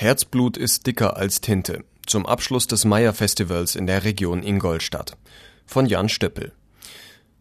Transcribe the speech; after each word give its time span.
Herzblut 0.00 0.56
ist 0.56 0.86
dicker 0.86 1.18
als 1.18 1.42
Tinte. 1.42 1.84
Zum 2.06 2.24
Abschluss 2.24 2.66
des 2.66 2.86
Meyer-Festivals 2.86 3.76
in 3.76 3.86
der 3.86 4.02
Region 4.02 4.42
Ingolstadt. 4.42 5.18
Von 5.66 5.84
Jan 5.84 6.08
Stöppel. 6.08 6.52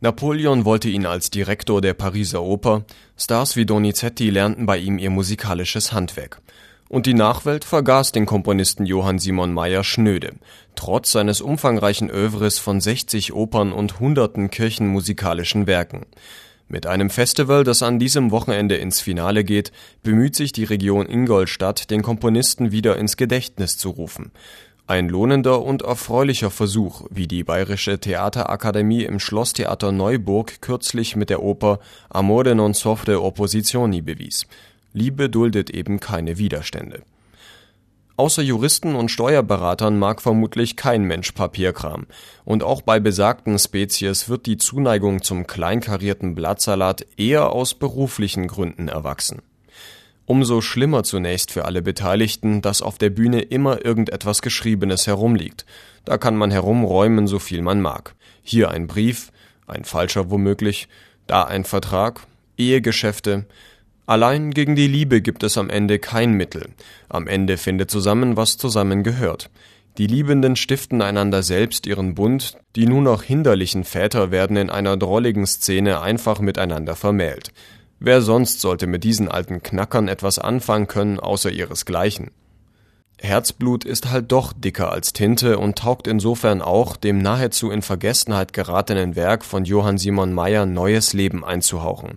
Napoleon 0.00 0.64
wollte 0.64 0.88
ihn 0.88 1.06
als 1.06 1.30
Direktor 1.30 1.80
der 1.80 1.94
Pariser 1.94 2.42
Oper, 2.42 2.84
Stars 3.16 3.54
wie 3.54 3.64
Donizetti 3.64 4.30
lernten 4.30 4.66
bei 4.66 4.76
ihm 4.76 4.98
ihr 4.98 5.10
musikalisches 5.10 5.92
Handwerk. 5.92 6.42
Und 6.88 7.06
die 7.06 7.14
Nachwelt 7.14 7.64
vergaß 7.64 8.10
den 8.10 8.26
Komponisten 8.26 8.86
Johann 8.86 9.20
Simon 9.20 9.54
Mayer 9.54 9.84
schnöde, 9.84 10.34
trotz 10.74 11.12
seines 11.12 11.40
umfangreichen 11.40 12.10
Övres 12.10 12.58
von 12.58 12.80
60 12.80 13.34
Opern 13.34 13.72
und 13.72 14.00
hunderten 14.00 14.50
kirchenmusikalischen 14.50 15.68
Werken. 15.68 16.06
Mit 16.70 16.86
einem 16.86 17.08
Festival, 17.08 17.64
das 17.64 17.82
an 17.82 17.98
diesem 17.98 18.30
Wochenende 18.30 18.76
ins 18.76 19.00
Finale 19.00 19.42
geht, 19.42 19.72
bemüht 20.02 20.36
sich 20.36 20.52
die 20.52 20.64
Region 20.64 21.06
Ingolstadt, 21.06 21.90
den 21.90 22.02
Komponisten 22.02 22.72
wieder 22.72 22.98
ins 22.98 23.16
Gedächtnis 23.16 23.78
zu 23.78 23.88
rufen. 23.88 24.32
Ein 24.86 25.08
lohnender 25.08 25.62
und 25.62 25.80
erfreulicher 25.82 26.50
Versuch, 26.50 27.06
wie 27.10 27.26
die 27.26 27.42
Bayerische 27.42 27.98
Theaterakademie 27.98 29.04
im 29.04 29.18
Schlosstheater 29.18 29.92
Neuburg 29.92 30.60
kürzlich 30.60 31.16
mit 31.16 31.30
der 31.30 31.42
Oper 31.42 31.78
Amore 32.10 32.54
non 32.54 32.74
soffre 32.74 33.22
opposizioni 33.22 34.02
bewies. 34.02 34.46
Liebe 34.92 35.30
duldet 35.30 35.70
eben 35.70 36.00
keine 36.00 36.36
Widerstände. 36.36 37.02
Außer 38.18 38.42
Juristen 38.42 38.96
und 38.96 39.12
Steuerberatern 39.12 39.96
mag 39.96 40.20
vermutlich 40.20 40.74
kein 40.74 41.04
Mensch 41.04 41.30
Papierkram. 41.30 42.06
Und 42.44 42.64
auch 42.64 42.82
bei 42.82 42.98
besagten 42.98 43.56
Spezies 43.60 44.28
wird 44.28 44.46
die 44.46 44.56
Zuneigung 44.56 45.22
zum 45.22 45.46
kleinkarierten 45.46 46.34
Blattsalat 46.34 47.06
eher 47.16 47.52
aus 47.52 47.74
beruflichen 47.74 48.48
Gründen 48.48 48.88
erwachsen. 48.88 49.42
Umso 50.26 50.60
schlimmer 50.62 51.04
zunächst 51.04 51.52
für 51.52 51.64
alle 51.64 51.80
Beteiligten, 51.80 52.60
dass 52.60 52.82
auf 52.82 52.98
der 52.98 53.10
Bühne 53.10 53.40
immer 53.40 53.84
irgendetwas 53.84 54.42
Geschriebenes 54.42 55.06
herumliegt. 55.06 55.64
Da 56.04 56.18
kann 56.18 56.34
man 56.34 56.50
herumräumen, 56.50 57.28
so 57.28 57.38
viel 57.38 57.62
man 57.62 57.80
mag. 57.80 58.16
Hier 58.42 58.72
ein 58.72 58.88
Brief, 58.88 59.30
ein 59.68 59.84
falscher 59.84 60.28
womöglich, 60.28 60.88
da 61.28 61.44
ein 61.44 61.62
Vertrag, 61.62 62.26
Ehegeschäfte, 62.56 63.46
Allein 64.08 64.52
gegen 64.52 64.74
die 64.74 64.86
Liebe 64.86 65.20
gibt 65.20 65.42
es 65.42 65.58
am 65.58 65.68
Ende 65.68 65.98
kein 65.98 66.32
Mittel. 66.32 66.70
Am 67.10 67.26
Ende 67.26 67.58
findet 67.58 67.90
zusammen, 67.90 68.38
was 68.38 68.56
zusammengehört. 68.56 69.50
Die 69.98 70.06
Liebenden 70.06 70.56
stiften 70.56 71.02
einander 71.02 71.42
selbst 71.42 71.86
ihren 71.86 72.14
Bund, 72.14 72.56
die 72.74 72.86
nur 72.86 73.02
noch 73.02 73.22
hinderlichen 73.22 73.84
Väter 73.84 74.30
werden 74.30 74.56
in 74.56 74.70
einer 74.70 74.96
drolligen 74.96 75.46
Szene 75.46 76.00
einfach 76.00 76.40
miteinander 76.40 76.96
vermählt. 76.96 77.52
Wer 78.00 78.22
sonst 78.22 78.62
sollte 78.62 78.86
mit 78.86 79.04
diesen 79.04 79.28
alten 79.28 79.62
Knackern 79.62 80.08
etwas 80.08 80.38
anfangen 80.38 80.86
können, 80.86 81.20
außer 81.20 81.52
ihresgleichen? 81.52 82.30
Herzblut 83.20 83.84
ist 83.84 84.10
halt 84.10 84.32
doch 84.32 84.54
dicker 84.54 84.90
als 84.90 85.12
Tinte 85.12 85.58
und 85.58 85.76
taugt 85.76 86.06
insofern 86.06 86.62
auch, 86.62 86.96
dem 86.96 87.18
nahezu 87.18 87.70
in 87.70 87.82
Vergessenheit 87.82 88.54
geratenen 88.54 89.16
Werk 89.16 89.44
von 89.44 89.66
Johann 89.66 89.98
Simon 89.98 90.32
Mayer 90.32 90.64
neues 90.64 91.12
Leben 91.12 91.44
einzuhauchen 91.44 92.16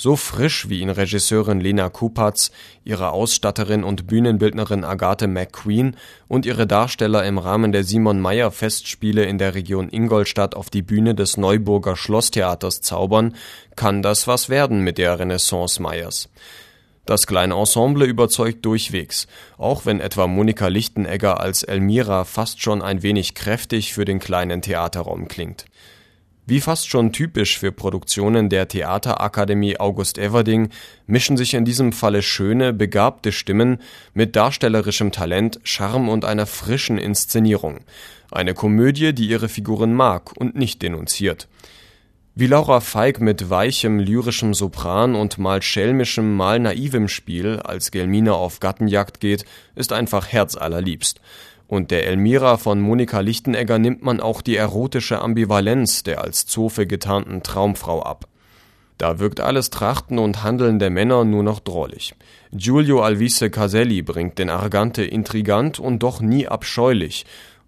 so 0.00 0.16
frisch 0.16 0.70
wie 0.70 0.80
ihn 0.80 0.88
Regisseurin 0.88 1.60
Lena 1.60 1.90
Kupatz, 1.90 2.52
ihre 2.84 3.10
Ausstatterin 3.10 3.84
und 3.84 4.06
Bühnenbildnerin 4.06 4.82
Agathe 4.82 5.28
McQueen 5.28 5.94
und 6.26 6.46
ihre 6.46 6.66
Darsteller 6.66 7.26
im 7.26 7.36
Rahmen 7.36 7.70
der 7.70 7.84
Simon-Mayer-Festspiele 7.84 9.24
in 9.24 9.36
der 9.36 9.54
Region 9.54 9.90
Ingolstadt 9.90 10.54
auf 10.54 10.70
die 10.70 10.80
Bühne 10.80 11.14
des 11.14 11.36
Neuburger 11.36 11.96
Schlosstheaters 11.96 12.80
zaubern, 12.80 13.34
kann 13.76 14.00
das 14.00 14.26
was 14.26 14.48
werden 14.48 14.80
mit 14.80 14.96
der 14.96 15.18
Renaissance 15.18 15.82
Meyers. 15.82 16.30
Das 17.04 17.26
kleine 17.26 17.56
Ensemble 17.56 18.06
überzeugt 18.06 18.64
durchwegs, 18.64 19.26
auch 19.58 19.84
wenn 19.84 20.00
etwa 20.00 20.26
Monika 20.26 20.68
Lichtenegger 20.68 21.40
als 21.40 21.62
Elmira 21.62 22.24
fast 22.24 22.62
schon 22.62 22.80
ein 22.80 23.02
wenig 23.02 23.34
kräftig 23.34 23.92
für 23.92 24.06
den 24.06 24.18
kleinen 24.18 24.62
Theaterraum 24.62 25.28
klingt. 25.28 25.66
Wie 26.46 26.60
fast 26.60 26.88
schon 26.88 27.12
typisch 27.12 27.58
für 27.58 27.70
Produktionen 27.70 28.48
der 28.48 28.66
Theaterakademie 28.66 29.78
August 29.78 30.18
Everding 30.18 30.70
mischen 31.06 31.36
sich 31.36 31.54
in 31.54 31.64
diesem 31.64 31.92
Falle 31.92 32.22
schöne, 32.22 32.72
begabte 32.72 33.30
Stimmen 33.30 33.78
mit 34.14 34.34
darstellerischem 34.34 35.12
Talent, 35.12 35.60
Charme 35.62 36.08
und 36.08 36.24
einer 36.24 36.46
frischen 36.46 36.98
Inszenierung. 36.98 37.80
Eine 38.30 38.54
Komödie, 38.54 39.12
die 39.12 39.28
ihre 39.28 39.48
Figuren 39.48 39.94
mag 39.94 40.32
und 40.36 40.56
nicht 40.56 40.82
denunziert. 40.82 41.46
Wie 42.36 42.46
Laura 42.46 42.80
Feig 42.80 43.20
mit 43.20 43.50
weichem, 43.50 43.98
lyrischem 43.98 44.54
Sopran 44.54 45.14
und 45.14 45.38
mal 45.38 45.60
schelmischem, 45.62 46.36
mal 46.36 46.58
naivem 46.58 47.08
Spiel 47.08 47.58
als 47.58 47.90
Gelmina 47.90 48.32
auf 48.32 48.60
Gattenjagd 48.60 49.20
geht, 49.20 49.44
ist 49.74 49.92
einfach 49.92 50.28
herzallerliebst. 50.28 51.20
Und 51.70 51.92
der 51.92 52.08
Elmira 52.08 52.56
von 52.56 52.80
Monika 52.80 53.20
Lichtenegger 53.20 53.78
nimmt 53.78 54.02
man 54.02 54.18
auch 54.18 54.42
die 54.42 54.56
erotische 54.56 55.22
Ambivalenz 55.22 56.02
der 56.02 56.20
als 56.20 56.44
Zofe 56.44 56.84
getarnten 56.84 57.44
Traumfrau 57.44 58.02
ab. 58.02 58.26
Da 58.98 59.20
wirkt 59.20 59.38
alles 59.38 59.70
Trachten 59.70 60.18
und 60.18 60.42
Handeln 60.42 60.80
der 60.80 60.90
Männer 60.90 61.24
nur 61.24 61.44
noch 61.44 61.60
drollig. 61.60 62.16
Giulio 62.50 63.02
Alvise 63.02 63.50
Caselli 63.50 64.02
bringt 64.02 64.40
den 64.40 64.50
Argante 64.50 65.04
intrigant 65.04 65.78
und 65.78 66.02
doch 66.02 66.20
nie 66.20 66.48
abscheulich. 66.48 67.24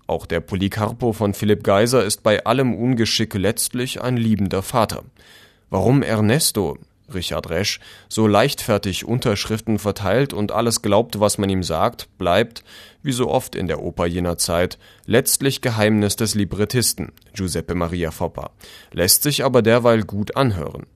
Auch 0.09 0.27
der 0.27 0.41
Policarpo 0.41 1.13
von 1.13 1.33
Philipp 1.33 1.63
Geiser 1.63 2.05
ist 2.05 2.25
bei 2.25 2.45
allem 2.45 2.75
Ungeschick 2.75 3.35
letztlich 3.35 4.03
ein 4.03 4.17
liebender 4.17 4.63
Vater. 4.63 5.05
Warum 5.71 6.03
Ernesto, 6.03 6.77
Richard 7.15 7.51
Resch, 7.51 7.81
so 8.09 8.27
leichtfertig 8.27 9.05
Unterschriften 9.05 9.79
verteilt 9.79 10.33
und 10.33 10.53
alles 10.53 10.83
glaubt, 10.83 11.21
was 11.21 11.39
man 11.39 11.51
ihm 11.51 11.63
sagt, 11.63 12.09
bleibt, 12.19 12.65
wie 13.03 13.13
so 13.13 13.29
oft 13.29 13.55
in 13.55 13.67
der 13.67 13.83
Oper 13.83 14.07
jener 14.07 14.39
Zeit, 14.39 14.79
letztlich 15.07 15.61
Geheimnis 15.61 16.17
des 16.17 16.35
Librettisten, 16.35 17.13
Giuseppe 17.35 17.75
Maria 17.75 18.11
Foppa, 18.11 18.51
lässt 18.93 19.23
sich 19.23 19.45
aber 19.45 19.63
derweil 19.63 20.03
gut 20.03 20.37
anhören. 20.37 20.87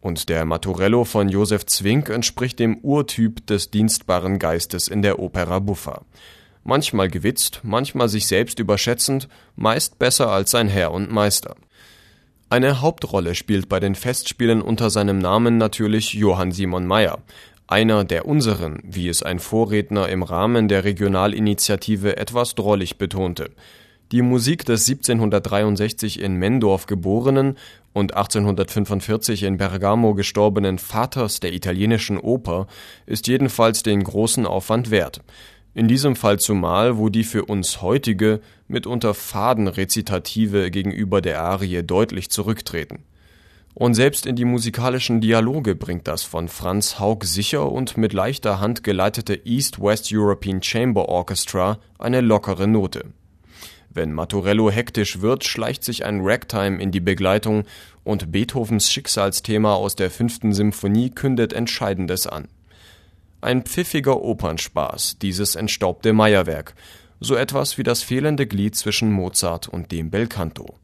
Und 0.00 0.30
der 0.30 0.46
Maturello 0.46 1.04
von 1.04 1.28
Josef 1.28 1.66
Zwink 1.66 2.08
entspricht 2.08 2.58
dem 2.58 2.78
Urtyp 2.78 3.46
des 3.46 3.70
dienstbaren 3.70 4.38
Geistes 4.38 4.88
in 4.88 5.02
der 5.02 5.18
Opera 5.18 5.58
Buffa. 5.58 6.02
Manchmal 6.64 7.08
gewitzt, 7.08 7.60
manchmal 7.62 8.08
sich 8.08 8.26
selbst 8.26 8.58
überschätzend, 8.58 9.28
meist 9.56 9.98
besser 9.98 10.30
als 10.30 10.50
sein 10.50 10.68
Herr 10.68 10.92
und 10.92 11.10
Meister. 11.10 11.56
Eine 12.52 12.80
Hauptrolle 12.80 13.36
spielt 13.36 13.68
bei 13.68 13.78
den 13.78 13.94
Festspielen 13.94 14.60
unter 14.60 14.90
seinem 14.90 15.18
Namen 15.18 15.56
natürlich 15.56 16.14
Johann 16.14 16.50
Simon 16.50 16.84
Mayer, 16.84 17.20
einer 17.68 18.02
der 18.02 18.26
unseren, 18.26 18.80
wie 18.82 19.06
es 19.06 19.22
ein 19.22 19.38
Vorredner 19.38 20.08
im 20.08 20.24
Rahmen 20.24 20.66
der 20.66 20.82
Regionalinitiative 20.82 22.16
etwas 22.16 22.56
drollig 22.56 22.98
betonte. 22.98 23.50
Die 24.10 24.22
Musik 24.22 24.64
des 24.64 24.88
1763 24.88 26.20
in 26.20 26.34
Mendorf 26.34 26.86
geborenen 26.86 27.56
und 27.92 28.16
1845 28.16 29.44
in 29.44 29.56
Bergamo 29.56 30.14
gestorbenen 30.14 30.78
Vaters 30.78 31.38
der 31.38 31.52
italienischen 31.52 32.18
Oper 32.18 32.66
ist 33.06 33.28
jedenfalls 33.28 33.84
den 33.84 34.02
großen 34.02 34.44
Aufwand 34.44 34.90
wert. 34.90 35.20
In 35.72 35.86
diesem 35.86 36.16
Fall 36.16 36.40
zumal, 36.40 36.98
wo 36.98 37.10
die 37.10 37.22
für 37.22 37.44
uns 37.44 37.80
heutige, 37.80 38.40
mitunter 38.66 39.14
faden 39.14 39.68
Rezitative 39.68 40.70
gegenüber 40.70 41.20
der 41.20 41.42
Arie 41.42 41.82
deutlich 41.84 42.28
zurücktreten. 42.30 43.04
Und 43.74 43.94
selbst 43.94 44.26
in 44.26 44.34
die 44.34 44.44
musikalischen 44.44 45.20
Dialoge 45.20 45.76
bringt 45.76 46.08
das 46.08 46.24
von 46.24 46.48
Franz 46.48 46.98
Haug 46.98 47.24
sicher 47.24 47.70
und 47.70 47.96
mit 47.96 48.12
leichter 48.12 48.58
Hand 48.58 48.82
geleitete 48.82 49.46
East 49.46 49.80
West 49.80 50.10
European 50.12 50.60
Chamber 50.60 51.08
Orchestra 51.08 51.78
eine 51.98 52.20
lockere 52.20 52.66
Note. 52.66 53.04
Wenn 53.92 54.12
Maturello 54.12 54.70
hektisch 54.70 55.20
wird, 55.20 55.44
schleicht 55.44 55.84
sich 55.84 56.04
ein 56.04 56.20
Ragtime 56.22 56.82
in 56.82 56.90
die 56.90 57.00
Begleitung 57.00 57.64
und 58.02 58.32
Beethovens 58.32 58.90
Schicksalsthema 58.90 59.74
aus 59.74 59.94
der 59.94 60.10
fünften 60.10 60.52
Symphonie 60.52 61.10
kündet 61.10 61.52
Entscheidendes 61.52 62.26
an. 62.26 62.48
Ein 63.40 63.62
pfiffiger 63.62 64.22
Opernspaß, 64.22 65.18
dieses 65.18 65.54
entstaubte 65.54 66.12
Meierwerk, 66.12 66.74
so 67.20 67.34
etwas 67.36 67.78
wie 67.78 67.82
das 67.82 68.02
fehlende 68.02 68.46
Glied 68.46 68.76
zwischen 68.76 69.12
Mozart 69.12 69.68
und 69.68 69.92
dem 69.92 70.10
Belcanto 70.10 70.76